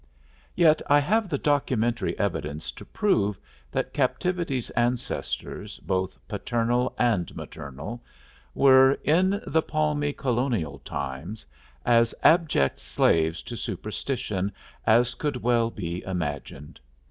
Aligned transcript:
Yet 0.55 0.81
I 0.87 0.97
have 0.97 1.29
the 1.29 1.37
documentary 1.37 2.17
evidence 2.17 2.71
to 2.71 2.85
prove 2.85 3.37
that 3.71 3.93
Captivity's 3.93 4.71
ancestors 4.71 5.77
(both 5.77 6.17
paternal 6.27 6.95
and 6.97 7.35
maternal) 7.35 8.01
were, 8.55 8.93
in 9.03 9.43
the 9.45 9.61
palmy 9.61 10.13
colonial 10.13 10.79
times, 10.79 11.45
as 11.85 12.15
abject 12.23 12.79
slaves 12.79 13.43
to 13.43 13.55
superstition 13.55 14.51
as 14.87 15.13
could 15.13 15.35
well 15.43 15.69
be 15.69 16.01
imagined. 16.03 16.79